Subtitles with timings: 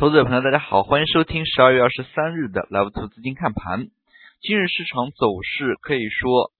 [0.00, 3.88] 投资者朋友，大家好，欢迎收听十二月二十三日的 Live 投资金看盘。
[4.40, 6.52] 今日市场走势可以说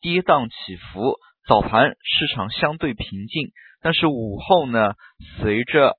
[0.00, 3.50] 跌宕起伏，早盘市场相对平静，
[3.82, 4.94] 但是午后呢，
[5.36, 5.98] 随着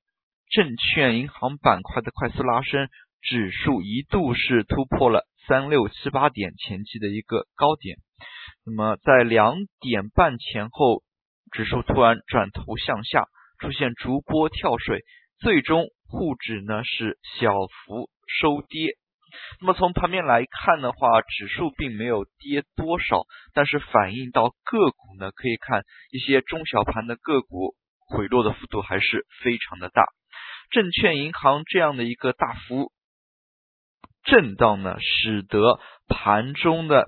[0.50, 2.88] 证券银行板块的快速拉升，
[3.22, 7.98] 指数一度是突破了三六七八点前期的一个高点。
[8.66, 11.04] 那么在两点半前后，
[11.52, 13.28] 指数突然转头向下，
[13.60, 15.02] 出现逐波跳水，
[15.38, 15.86] 最终。
[16.14, 18.96] 沪指呢是小幅收跌，
[19.60, 23.24] 那么从盘面来看的话，指数并没有跌多少，
[23.56, 25.82] 但是反映到个股呢，可以看
[26.12, 27.74] 一些中小盘的个股
[28.08, 30.06] 回落的幅度还是非常的大。
[30.70, 32.92] 证券银行这样的一个大幅
[34.24, 37.06] 震荡呢，使得盘中的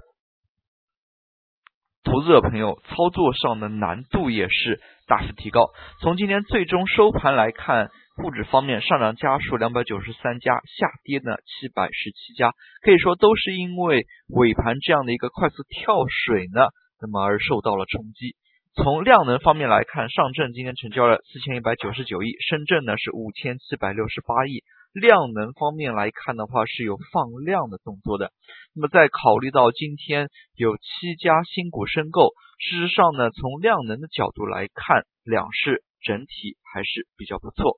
[2.03, 5.69] 投资者朋友操作上的难度也是大幅提高。
[6.01, 7.91] 从今天最终收盘来看。
[8.15, 16.61] 沪指方面上涨家数两百九十三家，下跌呢七百十七家，可以说都是因为尾盘这样的一个快速跳水呢，
[17.01, 18.35] 那么而受到了冲击。
[18.73, 24.63] 从量能方面来看，上证今天成交了四千一百九十九亿，深圳呢是五千七百六十八亿。
[24.93, 28.31] 量能方面来看的话，是有放量的动作的。
[28.73, 37.77] 那么再考虑到今天有七家新股申购，事实上呢，从量能的角度来看，两市整体还是比较不错。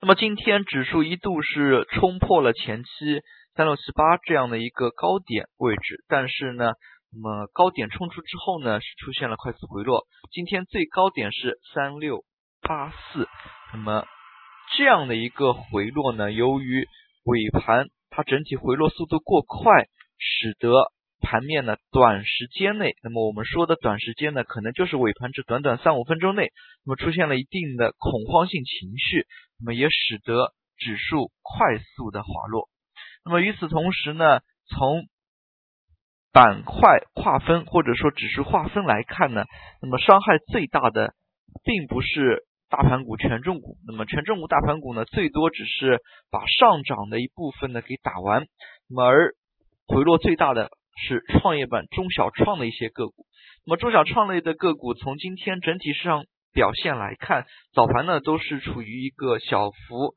[0.00, 2.88] 那么今天指数一度是冲破了前期
[3.54, 6.72] 三六七八这样的一个高点位置，但是呢，
[7.12, 10.02] 那么高点冲出之后呢，是出现了快速回落。
[10.32, 12.24] 今天最高点是三六
[12.60, 13.28] 八四，
[13.72, 14.04] 那么
[14.76, 16.86] 这样的一个回落呢，由于
[17.24, 19.84] 尾盘它整体回落速度过快，
[20.18, 26.50] 使得盘面呢，短时间内，那么我们说的短时间呢，可能就是尾盘这短短三五分钟内，
[26.84, 29.26] 那么出现了一定的恐慌性情绪，
[29.64, 32.68] 那么也使得指数快速的滑落。
[33.24, 35.04] 那么与此同时呢，从
[36.32, 39.44] 板块划分或者说指数划分来看呢，
[39.80, 41.14] 那么伤害最大的
[41.64, 46.00] 并不是大盘股、权重股，那么权重股、大盘股呢，最多只是
[46.30, 48.46] 把上涨的一部分呢给打完，
[48.88, 49.32] 那么而
[49.86, 50.70] 回落最大的。
[50.96, 53.26] 是创业板中小创的一些个股，
[53.66, 57.44] 那么中小创类的个股从今天整体市场表现来看，
[57.74, 60.14] 早盘呢都是处于一个小幅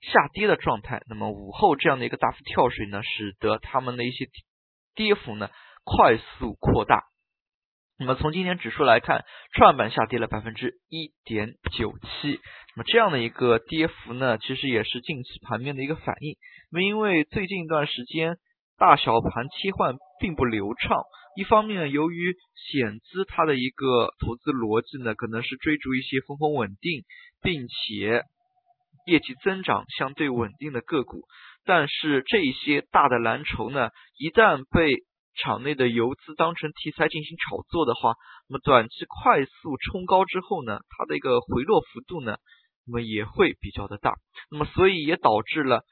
[0.00, 4.26] 下跌的状态，那么午后这样的一个大幅跳水呢，使得他们的一些
[4.94, 5.50] 跌幅呢
[5.84, 7.02] 快速扩大。
[7.98, 12.40] 那么从今天指数来看，创业板下跌了百分之一点九七，
[12.76, 16.36] 那么这样的一个跌幅呢，其实也是近期盘面的一个反应。
[16.70, 18.36] 那么因为最近一段时间。
[18.78, 21.02] 大小盘切换并不流畅，
[21.36, 22.34] 一方面由于
[22.72, 27.02] 险资它的一个投资逻辑呢，可能是追逐一些分红稳定
[27.42, 28.22] 并且
[29.06, 31.26] 业绩增长相对稳定的个股，
[31.66, 35.04] 但是这些大的蓝筹呢，一旦被
[35.34, 38.14] 场内的游资当成题材进行炒作的话，
[38.48, 42.38] 那么短期快速冲高之后呢，它的一个回落幅度呢，
[42.86, 44.14] 那么也会比较的大，
[44.50, 45.82] 那么所以也导致了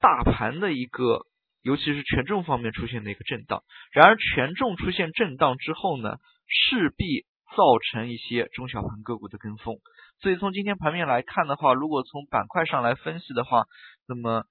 [0.00, 1.26] 大盘的一个。
[1.62, 7.22] 尤其是权重方面出现的一个震荡，然而权重出现震荡之后呢，势必
[7.56, 9.76] 造成一些中小盘个股的跟风。
[10.20, 13.64] 所以从今天盘面来看的话，如果从板块上来分析的话，
[14.06, 14.44] 那么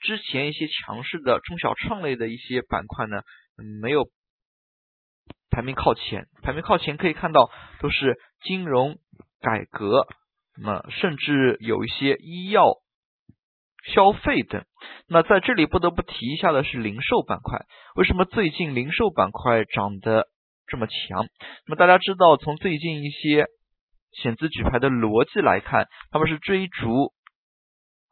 [0.00, 3.22] 之前一些强势的中小创类的一些板块呢，
[3.80, 4.10] 没有
[5.50, 8.98] 排名靠前，排名靠前可以看到都是金融
[9.40, 10.06] 改革，
[10.56, 12.78] 那么甚至有一些医药。
[13.84, 14.64] 消费等，
[15.08, 17.64] 那在这里不得不提一下的是零售板块。
[17.94, 20.26] 为什么最近零售板块涨得
[20.66, 21.26] 这么强？
[21.66, 23.46] 那么大家知道，从最近一些
[24.12, 27.12] 险资举牌的逻辑来看，他们是追逐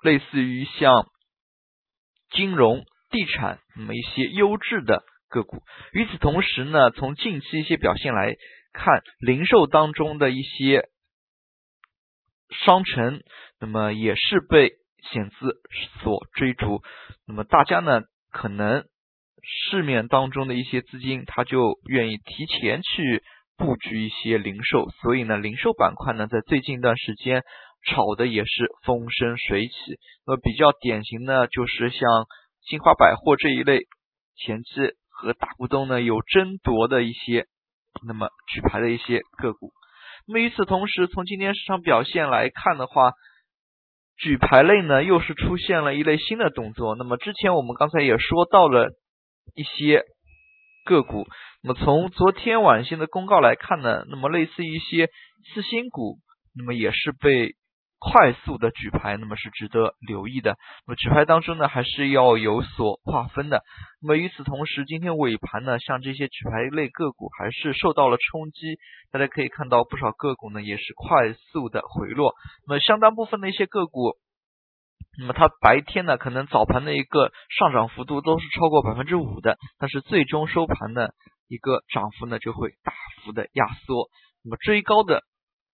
[0.03, 1.07] 类似于像
[2.31, 5.63] 金融、地产那么一些优质的个股。
[5.93, 8.35] 与此同时呢，从近期一些表现来
[8.73, 10.89] 看，零售当中的一些
[12.65, 13.21] 商城，
[13.61, 14.73] 那么也是被。
[15.13, 15.61] 险资
[16.03, 16.83] 所追逐，
[17.27, 18.85] 那么大家呢，可能
[19.71, 23.23] 市面当中的一些资金，他就愿意提前去
[23.57, 27.43] 布局一些零售，所以呢，零售板块呢，在最近一段时间
[27.87, 29.75] 炒的也是风生水起。
[30.27, 32.01] 那么比较典型呢，就是像
[32.63, 33.83] 新华百货这一类
[34.37, 34.71] 前期
[35.09, 37.47] 和大股东呢有争夺的一些，
[38.07, 39.73] 那么举牌的一些个股。
[40.27, 43.13] 那么与此同时，从今天市场表现来看的话，
[44.19, 46.95] 举牌类呢，又是出现了一类新的动作。
[46.97, 48.89] 那么之前我们刚才也说到了
[49.55, 50.03] 一些
[50.85, 51.27] 个股。
[51.63, 55.09] 那么从昨天晚间的公告来看呢，那么类似一些
[55.53, 56.19] 次新股，
[56.55, 57.55] 那么也是被
[57.99, 60.57] 快速的举牌，那么是值得留意的。
[60.87, 63.63] 那么举牌当中呢，还是要有所划分的。
[64.03, 68.77] 那么与此同时，今天尾盘呢，像这些举牌类个股还是受到了冲击。
[69.11, 72.35] 大家可以看到，不少个股呢也是快速的回落。
[72.69, 74.17] 那么相当部分的一些个股，
[75.19, 81.15] 那么它白天呢，可能早盘的一个上涨幅度都是超过百分之五的，但是最终收盘的
[81.49, 82.93] 一个涨幅呢，就会大
[83.25, 84.09] 幅的压缩。
[84.45, 85.23] 那么追高的。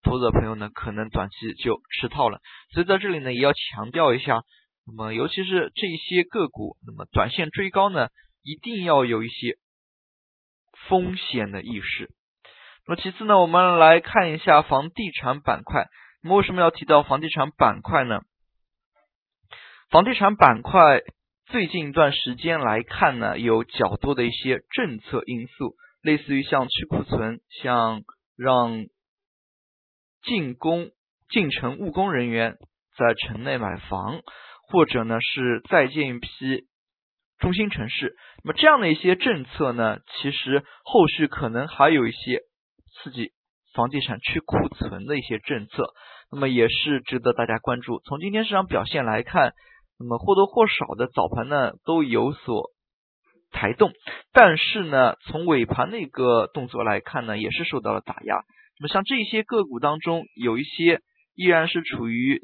[0.03, 2.41] 投资者朋友呢，可能短期就吃套了，
[2.73, 4.43] 所以在这里呢，也要强调一下，
[4.85, 8.09] 那么尤其是这些个股，那么短线追高呢，
[8.43, 9.59] 一定要有一些
[10.89, 12.11] 风险的意识。
[12.87, 15.87] 那么其次呢，我们来看一下房地产板块。
[16.23, 18.23] 那么为什么要提到房地产板块呢？
[19.89, 21.01] 房地产板块
[21.47, 28.03] 最近一段时间来看呢，有较多的一些政策因素，类似于像去库存，像
[28.37, 28.87] 让。
[30.25, 30.91] 进攻
[31.31, 32.57] 进城务工人员
[32.97, 34.21] 在城内买房，
[34.69, 36.29] 或者呢是再建一批
[37.39, 38.15] 中心城市。
[38.45, 42.41] 那么这样的一些政策呢，其实后续可能还有一些
[42.93, 43.33] 刺激
[43.75, 45.87] 房地产去库存的一些政策，
[46.31, 48.01] 那么也是值得大家关注。
[48.05, 49.55] 从今天市场表现来看，
[49.99, 52.71] 那么或多或少的早盘呢都有所
[53.51, 53.91] 抬动，
[54.33, 58.45] 但是呢从尾盘那个动作来看呢，也是受到了打压。
[58.82, 61.02] 那么像这些个股当中，有一些
[61.37, 62.43] 依然是处于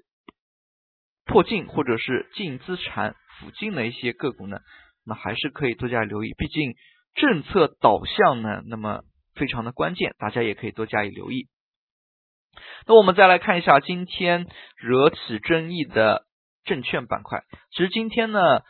[1.25, 4.61] 破净或者是净资产附近的一些个股呢，
[5.05, 6.35] 那还是可以多加留意。
[6.39, 6.77] 毕竟
[7.17, 9.03] 政策导向呢，那么
[9.35, 11.49] 非常的关键，大家也可以多加以留意。
[12.87, 14.47] 那我们再来看一下今天
[14.77, 16.23] 惹起争议的
[16.63, 17.43] 证券板块。
[17.73, 18.61] 其实今天呢，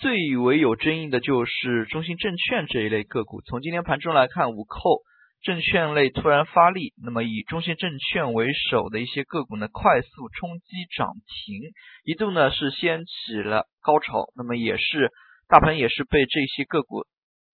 [0.00, 3.42] 最为有争议的就是中信证券这一类个股。
[3.42, 5.02] 从今天盘中来看，五扣。
[5.42, 11.62] 证券类突然发力，那么以中信证券为首的一些个股呢，快速冲击涨停，
[12.04, 15.10] 一度呢是掀起了高潮，那么也是
[15.48, 17.04] 大盘也是被这些个股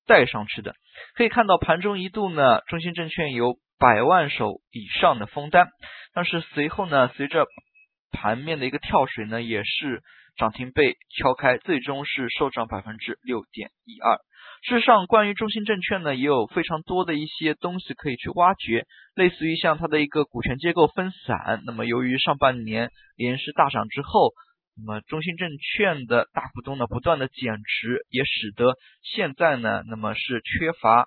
[0.07, 0.75] 带上去的。
[1.15, 5.69] 可以看到盘中一度呢，中信证券有百万手以上的封单，
[6.15, 7.47] 但是随后呢，随着
[8.13, 10.03] 盘面的一个跳水呢，也是
[10.37, 14.19] 涨停被敲开，最终是收涨百分之六点一二。
[14.63, 21.63] 事实上，关于中信证券呢，也有非常多的一些东西可以去挖掘，类似于像它的一个股权结构分散。
[21.67, 24.33] 那么，由于上半年连续大涨之后，
[24.77, 31.07] 那么中信证券的大股东呢不断的减持，也使得现在呢，那么是缺乏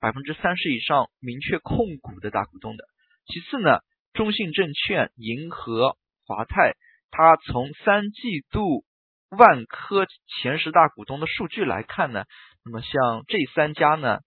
[0.00, 2.84] 百分之三十以上明确控股的大股东的。
[3.26, 3.78] 其次呢，
[4.14, 5.96] 中信证券、银河、
[6.26, 6.72] 华泰，
[7.10, 8.84] 它从三季度
[9.30, 10.06] 万科
[10.40, 12.24] 前十大股东的数据来看呢。
[12.64, 14.18] 那么像这三家呢，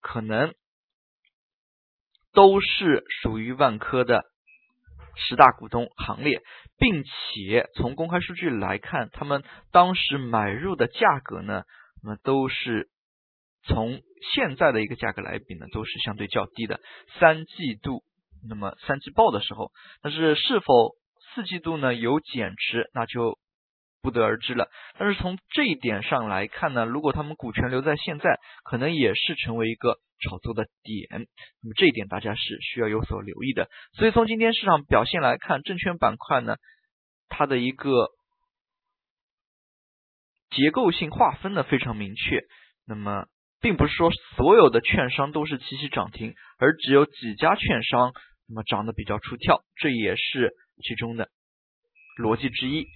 [0.00, 0.54] 可能
[2.32, 4.22] 都是属于万科的
[5.16, 6.40] 十大股东行列，
[6.78, 9.42] 并且从公开数据来看，他们
[9.72, 11.64] 当时买入的价格呢，
[12.02, 12.88] 那么都是
[13.64, 14.00] 从
[14.34, 16.80] 现在的一个价格来比呢，都是相对较低的。
[17.18, 18.04] 三季度，
[18.48, 20.92] 那么三季报的时候，但是是否
[21.38, 23.38] 四季度呢有减持，那就。
[24.00, 24.70] 不得而知了。
[24.96, 31.26] 但是从这一点上来看呢，如果他们股权留在现在，可能也是成为一个炒作的点。
[31.60, 33.68] 那么这一点大家是需要有所留意的。
[33.94, 36.54] 所以从今天市场表现来看，证券板块呢，
[37.28, 38.08] 它的一个
[40.50, 42.44] 结构性划分呢非常明确。
[42.86, 43.26] 那么
[43.60, 48.12] 并不是说所有的券商都是齐齐涨停，而只有几家券商
[48.46, 50.52] 那么涨得比较出跳，这也是
[50.84, 51.28] 其中的
[52.18, 52.86] 逻辑之一。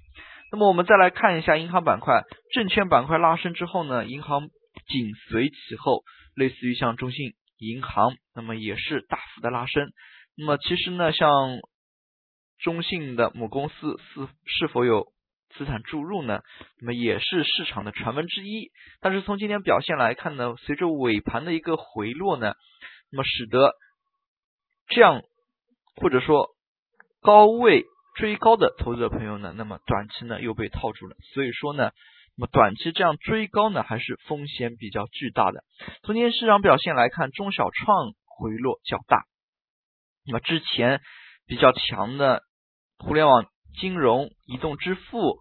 [0.50, 4.49] 那么我们再来看一下银行板块，证券板块拉升之后呢，银行
[4.87, 6.02] 紧随其后，
[6.35, 9.88] 类似于像中信银行，那么也是大幅的拉升。
[10.37, 11.61] 那么其实呢，像
[12.59, 15.07] 中信的母公司是是否有
[15.57, 16.43] 资产注入呢？
[16.81, 18.73] 那么也是市场的传闻之一。
[19.00, 22.52] 但是从今天表现来看呢，随着尾盘的一个回落呢，
[23.11, 23.73] 那么使得
[24.88, 25.23] 这样
[25.97, 26.50] 或者说
[27.23, 27.87] 高位。
[28.14, 31.92] 追高的投资者朋友呢，那么短期呢又被套住了，所以说呢，
[32.37, 35.64] 那么短期这样追高呢还是风险比较巨大的。
[36.02, 39.25] 从今天市场表现来看，中小创回落较大，
[40.26, 41.00] 那么之前
[41.47, 42.42] 比较强的
[42.99, 43.47] 互联网
[43.81, 45.38] 金融、移动支付，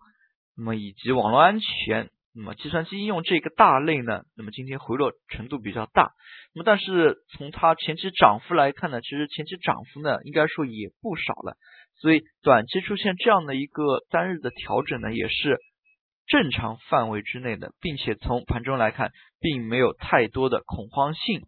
[0.56, 2.10] 那么以及网络安全。
[2.34, 6.14] 那么计算机应用这个大类呢，那么今天回落程度比较大。
[6.56, 11.58] 那么但是从它前期涨幅来看呢，其实前期涨幅呢应该说也不少了。
[12.02, 15.60] 所以短期出现这样的一个单日的调整呢，也是
[16.28, 21.42] 正常范围之内的，并且从盘中来看，并没有太多的恐慌性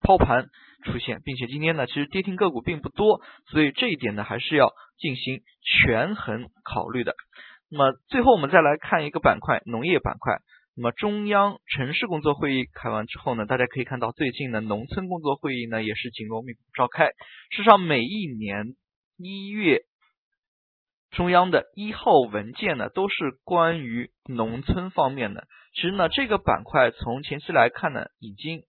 [0.00, 0.46] 抛盘
[0.84, 7.14] 出现，并且今天呢，其实跌停个股并不多，所以这一点呢，还是要进行权衡考虑的。
[7.70, 10.38] 那么最后我们再来看一个板块，农业板块。
[10.76, 17.06] 那么中央城市工作会议开完之后呢，大家可以看到最近呢，农村工作会议呢也是紧锣密鼓召开。
[17.50, 18.76] 事实上，每一年
[19.18, 19.82] 一月，
[21.10, 25.46] 中央的一号文件呢都是关于农村方面的。
[25.74, 28.62] 其实呢，这个板块从前期来看呢，已经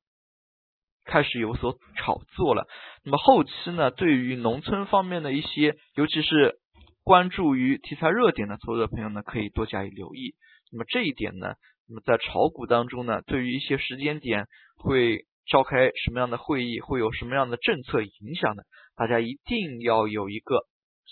[1.05, 2.67] 开始有所炒作了。
[3.03, 6.60] 那么后期呢，对于农村方面的一些，尤其是
[7.03, 10.36] 关注于题材热点的投资者朋友呢，可以多加以留意。
[10.71, 11.55] 那么这一点呢，
[11.88, 14.45] 那么在炒股当中呢，对于一些时间点
[14.77, 18.63] 会召开什么样的会议，会有什么样的政策影响呢？
[18.95, 20.67] 大家一定要有一个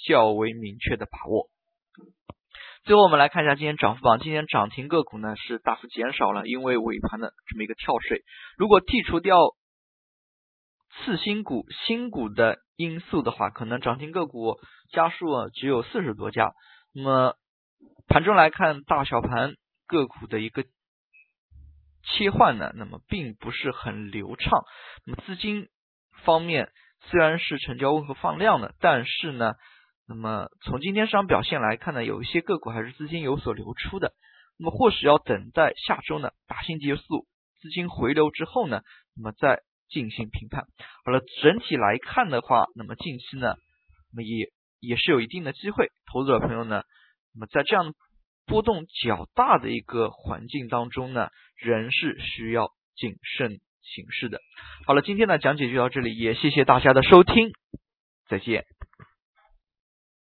[0.06, 1.50] 较为明确的把握。
[2.84, 8.24] 最后我们来看一下今天涨幅榜，今天涨停个股呢是大幅减少了，因为尾盘的这么一个跳水。
[8.58, 9.38] 如果剔除掉
[11.03, 14.58] 次新股、新股的因素的话，可能涨停个股
[14.91, 16.53] 家数只有四十多家。
[16.94, 17.36] 那么
[18.08, 19.53] 盘中来看，大小盘
[19.86, 20.63] 个股的一个
[22.01, 24.63] 切换呢，那么并不是很流畅。
[25.06, 25.68] 那么资金
[26.24, 29.53] 方面虽然是成交温和放量的，但是呢，
[30.10, 34.13] 那么从今天市场表现来看呢，有一些个股还是资金有所流出的。
[34.58, 37.28] 那么或许要等待下周呢，大新结束，
[37.62, 38.82] 资金回流之后呢，
[39.16, 40.66] 那么再进行评判。
[41.06, 43.54] 好了，整体来看的话，那么近期呢，
[44.12, 46.82] 那么也也是有一定的机会，投资者朋友呢。
[47.36, 47.94] 那么在这样
[48.48, 54.42] 波动较大的一个环境当中呢，仍是需要谨慎行事的。
[54.88, 57.51] 好了，今天的讲解就到这里，也谢谢大家的收听，
[58.28, 58.66] 再见。